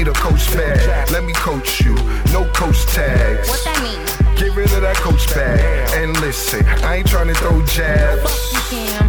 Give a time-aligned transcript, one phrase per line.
[0.00, 1.10] need a coach bag.
[1.10, 1.94] Let me coach you.
[2.32, 3.48] No coach tags.
[3.48, 4.00] What that mean?
[4.36, 5.60] Get rid of that coach bag.
[6.00, 8.24] And listen, I ain't trying to throw jabs.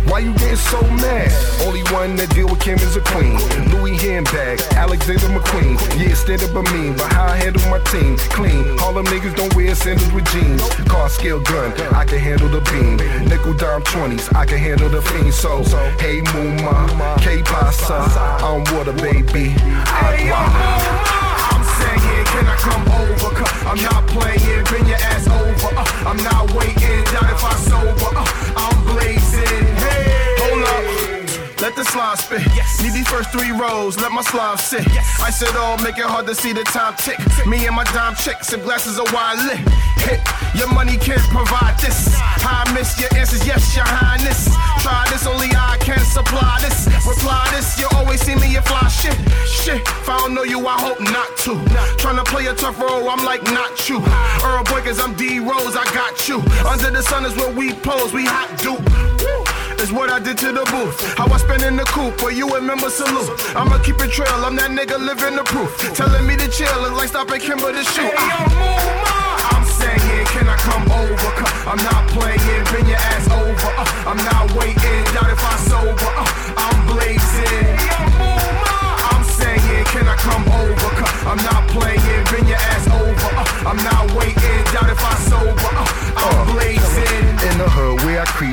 [0.10, 1.32] Why you getting so mad?
[1.64, 3.40] Only one that deal with Kim is a queen.
[3.72, 5.80] Louis handbag, Alexander McQueen.
[5.96, 8.18] Yeah, stand up a mean, but how I handle my team.
[8.36, 10.68] Clean, all them niggas don't wear sandals with jeans.
[10.92, 12.98] Car scale gun, I can handle the beam.
[13.30, 15.34] Nickel dime 20s, I can handle the fiend.
[15.34, 15.64] So,
[16.04, 18.04] hey, Muma, K-Pasa,
[18.44, 19.56] I'm water, baby.
[23.72, 25.74] I'm not playing, bend your ass over.
[25.74, 28.18] Uh, I'm not waiting, not if I sober.
[28.18, 28.26] Uh,
[28.58, 29.66] I'm blazing.
[29.80, 32.51] Hey, hold up, let the slide spin.
[32.82, 34.82] Need these first three rows, let my slime sit.
[34.92, 35.06] Yes.
[35.22, 37.18] Ice it all, make it hard to see the time tick.
[37.38, 37.46] tick.
[37.46, 39.62] Me and my dime chick, sip glasses of wine lit.
[40.02, 40.20] Hit.
[40.58, 42.10] Your money can't provide this.
[42.42, 44.50] I miss your answers, yes, your highness.
[44.82, 46.90] Try this, only I can supply this.
[47.06, 49.14] Reply this, you always see me in fly shit.
[49.46, 51.54] Shit, if I don't know you, I hope not to.
[52.02, 54.02] Tryna play a tough role, I'm like, not you.
[54.42, 56.42] Earl Boy, cause I'm D Rose, I got you.
[56.66, 59.11] Under the sun is where we pose, we hot do.
[59.82, 61.18] Is what I did to the booth.
[61.18, 63.34] How I spend in the coop, but you remember salute.
[63.58, 65.74] I'ma keep it trail, I'm that nigga living the proof.
[65.98, 68.14] Telling me to chill is like stopping Kimber to shoot.
[68.14, 68.30] Hey,
[69.50, 71.30] I'm saying, can I come over?
[71.66, 73.72] I'm not playing, bring your ass over.
[73.74, 76.01] Uh, I'm not waiting, doubt if I sober.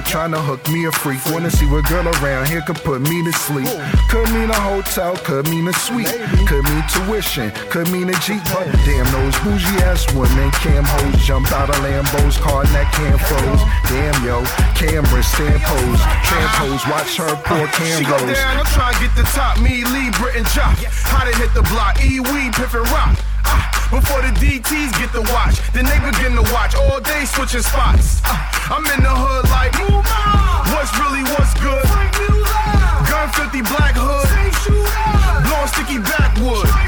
[0.08, 1.20] Trying to hook me a freak.
[1.28, 3.68] Wanna see what girl around here could put me to sleep.
[4.08, 6.08] Could mean a hotel, could mean a suite.
[6.48, 8.40] Could mean tuition, could mean a Jeep.
[8.48, 13.20] But damn, those bougie ass women, cam hoes jump out of Lambos, car that cam
[13.20, 13.62] froze.
[13.92, 14.40] Damn, yo,
[14.72, 16.00] camera stand pose.
[16.24, 19.60] Trampos, watch her poor cam She go down, I'm trying to get the top.
[19.60, 20.80] Me, Lee, Britain, Jock.
[21.12, 23.12] How to hit the block, E, weed, piffin' rock.
[23.44, 23.77] Ah.
[23.90, 28.20] Before the DTs get the watch, then they begin to watch all day switching spots.
[28.22, 28.36] Uh,
[28.68, 29.72] I'm in the hood like,
[30.76, 31.84] what's really what's good?
[33.08, 34.28] Gun 50 black hood,
[35.42, 36.87] blowing sticky backwood.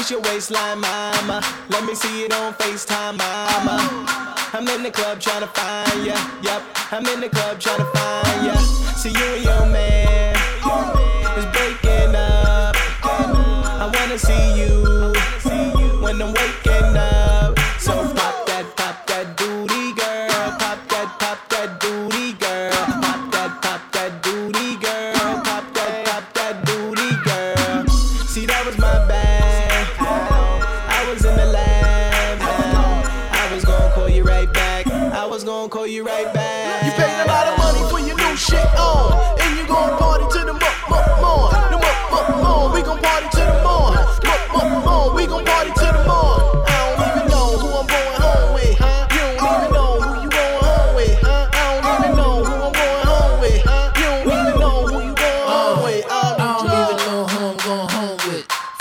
[0.00, 1.42] Now, your waistline, mama.
[1.68, 4.06] Let me see it on FaceTime, mama.
[4.54, 6.16] I'm in the club trying to find ya.
[6.40, 8.56] Yep, I'm in the club trying to find ya.
[8.96, 10.36] See you and your man
[11.36, 12.74] is breaking up.
[13.04, 15.12] I wanna see you
[16.00, 17.58] when I'm waking up.
[17.78, 20.56] So pop that, pop that booty, girl.
[20.58, 22.72] Pop that, pop that booty, girl.
[23.02, 25.42] Pop that, pop that booty, girl.
[25.44, 27.86] Pop that, pop that booty, girl.
[28.26, 29.19] See, that was my bad.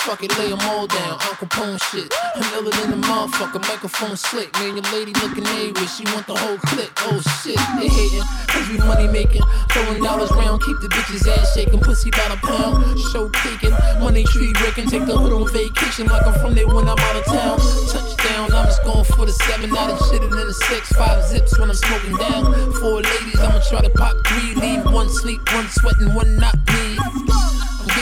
[0.09, 2.11] Fuck it, lay 'em all down, Uncle Pone shit.
[2.33, 4.51] I'm than the motherfucker, microphone slick.
[4.57, 6.91] Man, your lady looking A she want the whole clique.
[7.05, 9.43] Oh shit, they hating, cause we money making.
[9.69, 11.79] Throwing dollars round, keep the bitches ass shaking.
[11.79, 13.75] Pussy by the pound, show caking.
[14.01, 17.15] Money tree wrecking, take the hood on vacation like I'm from there when I'm out
[17.15, 17.59] of town.
[17.93, 20.91] Touchdown, I'm just going for the seven out of shit then the six.
[20.93, 22.73] Five zips when I'm smoking down.
[22.81, 24.55] Four ladies, I'ma try to pop three.
[24.55, 27.48] Leave one sleep, one sweating, one not me.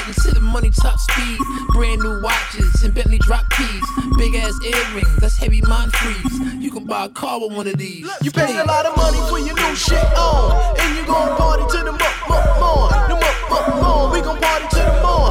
[0.07, 1.37] I'm getting to the money top speed.
[1.73, 3.83] Brand new watches and Bentley drop keys.
[4.17, 6.39] Big ass earrings, that's heavy mind freeze.
[6.63, 8.09] You can buy a car with one of these.
[8.21, 11.63] You paid a lot of money for your new shit on, and you gon' party
[11.63, 14.13] to the mo mo mo, the mo mo mo.
[14.13, 15.27] We gon' party to the mo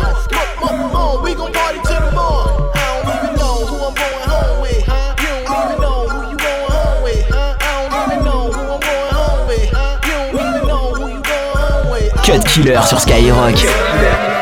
[0.61, 1.23] mo mo mo.
[1.23, 2.71] We gon' party to the mo.
[2.75, 5.17] I don't even know who I'm going home with, huh?
[5.17, 7.57] You don't even know who you going home with, huh?
[7.59, 10.01] I don't even know who I'm going home with, huh?
[10.05, 12.13] You don't even know who you going home with.
[12.13, 14.36] Cut Killer sur Skyrock.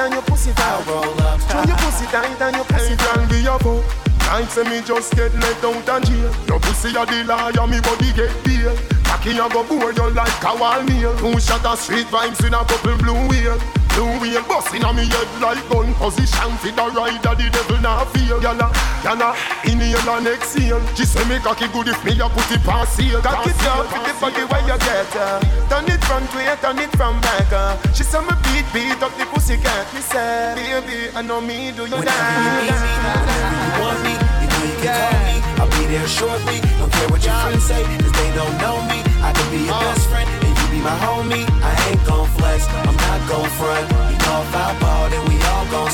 [0.00, 0.82] Shorty, I'll roll up, I'll roll up, Throw your pussy tight and your pussy I'll
[0.82, 0.90] tight.
[0.90, 3.84] roll up, Throw your pussy pussy tight and your pussy can be a.
[4.30, 6.30] Night say me just get let out and jail.
[6.46, 8.72] Your pussy a the liar, me body get bail.
[9.04, 11.12] Cocky a go bore you like a wall nail.
[11.18, 13.58] Two shot of street vibes in a couple blue wheel.
[13.94, 18.06] Blue wheel busting on me head like gun position for the rider, the devil not
[18.12, 18.38] feel.
[18.40, 18.68] Yana,
[19.02, 20.80] yana, inhale and exhale.
[20.94, 23.20] She say me cocky good if me a put it past seal.
[23.20, 25.40] Cock it up with the body where you get uh.
[25.68, 27.76] Turn it front way, turn it from back uh.
[27.92, 29.88] She say me beat, beat up the pussy cat.
[29.94, 33.98] Me say, baby, I know me do you Whenever you need me, whenever you want
[34.04, 35.36] me, you know you can call me.
[35.60, 36.60] I'll be there shortly.
[36.78, 39.00] Don't care what your friends say, cause they don't know me.
[39.24, 41.44] I can be your best friend, and you be my homie.
[41.64, 43.86] I ain't gon' flex, I'm not gon' front.
[44.12, 45.29] You know if I ball, then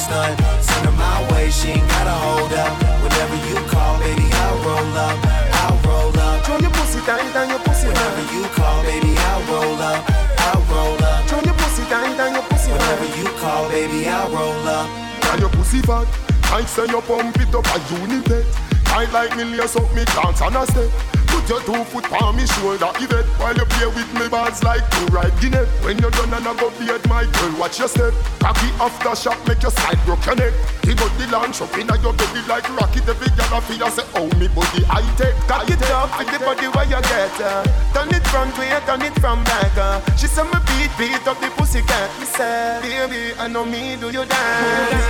[0.06, 0.38] stunt.
[0.62, 2.72] Send her my way, she ain't gotta hold up.
[3.02, 5.16] Whenever you call, baby, I'll roll up.
[5.62, 6.46] I'll roll up.
[6.46, 10.00] Throw your pussy tight and your pussy Whenever you call, baby, I'll roll up.
[10.46, 11.26] I'll roll up.
[11.28, 14.88] Throw your pussy tight and your pussy Whenever you call, baby, I'll roll up.
[15.30, 16.06] And your pussy fat.
[16.52, 18.46] I say you pump it up a unipet.
[18.92, 20.90] I like me lace up me dance and a step.
[21.36, 24.82] Put your two foot on me shoulder, Yvette While you play with me balls like
[24.90, 28.14] two right guinea When you're done and I go beard my girl, watch your step.
[28.40, 30.54] Cocky after shot, make your side broke your neck.
[30.82, 33.90] He got the launch up in your belly like rocket Every girl I feel I
[33.90, 37.40] say, oh me body I take Cock it up with the body where you get
[37.42, 37.62] uh.
[37.92, 40.00] Turn it front way, turn it from back uh.
[40.16, 42.08] She say me beat, beat up the pussy cat.
[42.18, 45.06] Me say, baby, I know me do you dance?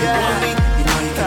[0.00, 0.59] Whenever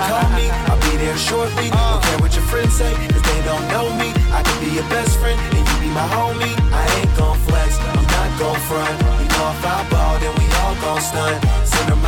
[0.10, 0.46] call me.
[0.70, 1.70] I'll be there shortly.
[1.72, 1.78] Uh.
[1.78, 4.10] Don't care what your friends say, cause they don't know me.
[4.32, 6.56] I can be your best friend, and you be my homie.
[6.74, 8.96] I ain't gon' flex, I'm not gon' front.
[9.22, 11.40] You know if I ball, then we all gon' stunt.
[11.68, 12.02] Send her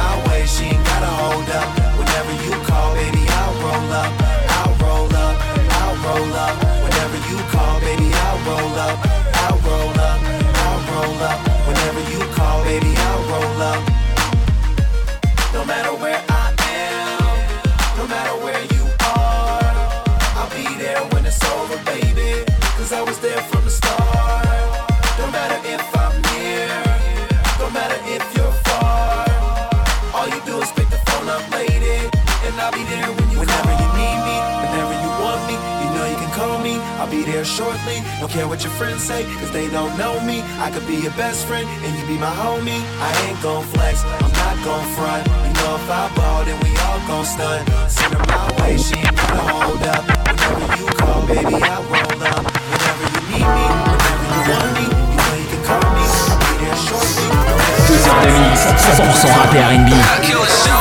[37.55, 38.03] shortly.
[38.19, 40.43] Don't care what your friends say, cause they don't know me.
[40.59, 42.83] I could be your best friend, and you be my homie.
[43.00, 45.24] I ain't gon' flex, I'm not gon' front.
[45.47, 47.63] You know if I ball, then we all gon' stunt.
[47.88, 50.03] Send her my way, she ain't gotta hold up.
[50.03, 52.43] Whenever you call, baby, I roll up.
[52.43, 56.03] Whenever you need me, whenever you want me, you know you can call me.
[56.03, 57.27] I'll be there shortly.
[57.31, 59.89] Don't Deux heures de mix, 100% rap et R&B.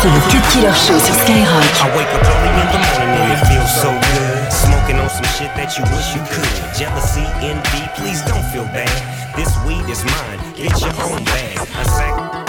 [0.02, 1.70] C'est le Cut Killer Show sur Skyrock.
[1.78, 4.23] I wake up early in the morning and it feels so good.
[5.36, 6.78] Shit that you wish you could.
[6.78, 9.34] Jealousy, envy, please don't feel bad.
[9.34, 11.58] This weed is mine, get your own bag.
[11.58, 12.44] A sack.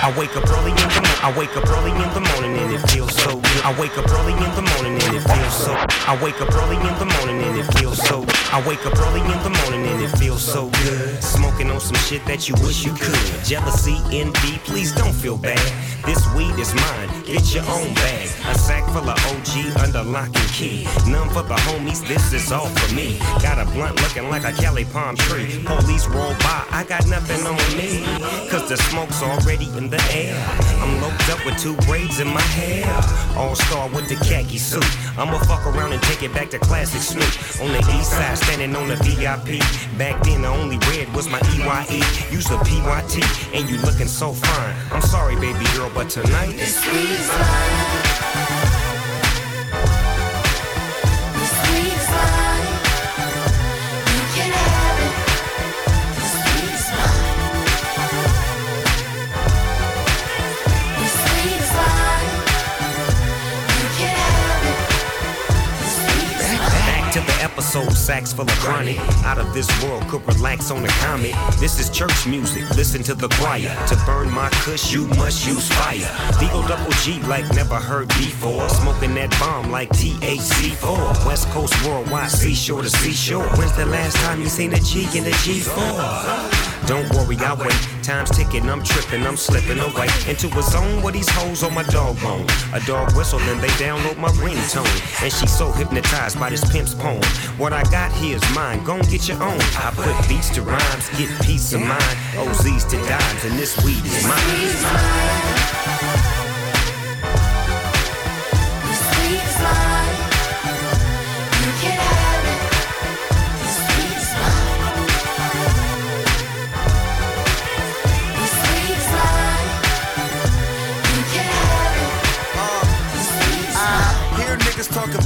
[0.00, 2.72] I wake up early in the mo- I wake up early in the morning and
[2.72, 3.62] it feels so good.
[3.64, 5.74] I wake up early in the morning and it feels so.
[6.06, 8.24] I wake up early in the morning and it feels so.
[8.52, 11.22] I wake up early in the morning and it feels so good.
[11.22, 13.18] Smoking on some shit that you wish you could.
[13.44, 15.58] Jealousy, envy, please don't feel bad.
[16.06, 18.30] This weed is mine, get your own bag.
[18.48, 20.86] A sack full of OG under lock and key.
[21.06, 23.18] None for the homies, this is all for me.
[23.42, 25.60] Got a blunt looking like a Cali palm tree.
[25.66, 28.06] Police roll by, I got nothing on me.
[28.48, 30.38] Cause the smoke's already in the air.
[30.80, 32.86] I'm up with two braids in my hair.
[33.36, 34.84] All star with the khaki suit.
[35.18, 37.60] I'ma fuck around and take it back to classic Snoop.
[37.62, 39.60] On the east side, standing on the VIP.
[39.98, 42.02] Back then, the only red was my EYE.
[42.30, 43.22] Use a PYT,
[43.54, 44.74] and you looking so fine.
[44.92, 46.54] I'm sorry, baby girl, but tonight.
[46.54, 48.07] it's weed
[67.12, 68.98] to the episode, sacks full of chronic.
[69.24, 71.34] Out of this world, could relax on a comet.
[71.58, 73.74] This is church music, listen to the choir.
[73.88, 76.10] To burn my kush, you must use fire.
[76.38, 78.68] Deagle double G like never heard before.
[78.68, 81.26] Smoking that bomb like THC4.
[81.26, 83.48] West Coast worldwide, seashore to seashore.
[83.56, 86.57] When's the last time you seen a G in a G4?
[86.88, 87.76] Don't worry, I'll wait.
[88.02, 91.82] Time's ticking, I'm tripping, I'm slipping away into a zone where these hoes on my
[91.82, 92.46] dog bone.
[92.72, 95.22] A dog whistle, then they download my ringtone.
[95.22, 97.22] And she's so hypnotized by this pimp's poem.
[97.58, 99.60] What I got here is mine, gon' get your own.
[99.76, 102.16] I put beats to rhymes, get peace of mind.
[102.32, 105.87] OZs to dimes, and this weed is mine.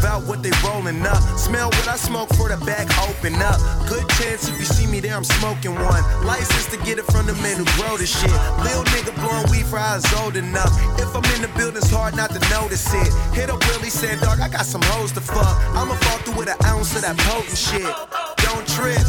[0.03, 1.23] About what they rolling up.
[1.39, 3.59] Smell what I smoke for the back open up.
[3.87, 6.03] Good chance if you see me there, I'm smoking one.
[6.27, 8.35] License to get it from the men who grow the shit.
[8.67, 10.75] Lil nigga blowing weed for was old enough.
[10.99, 13.11] If I'm in the building, it's hard not to notice it.
[13.33, 15.57] Hit up Willie, said, dog, I got some hoes to fuck.
[15.79, 17.95] I'ma fall through with an ounce of that potent shit.
[18.43, 19.07] Don't trip.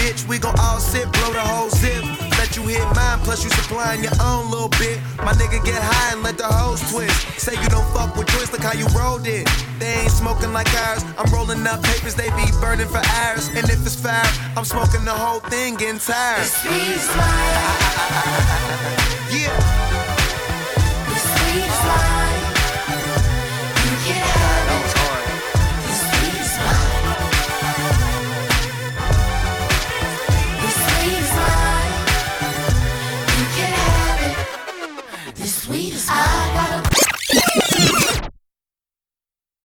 [0.00, 2.29] Bitch, we gon' all sit, blow the whole zip.
[2.50, 4.98] Let you hit mine, plus you supplying your own little bit.
[5.18, 7.14] My nigga get high and let the hoes twist.
[7.38, 9.48] Say you don't fuck with joints, look how you rolled it.
[9.78, 11.04] They ain't smoking like ours.
[11.16, 13.46] I'm rolling up papers, they be burning for hours.
[13.54, 14.26] And if it's fire,
[14.56, 16.50] I'm smoking the whole thing, getting tired.
[19.30, 19.89] Yeah.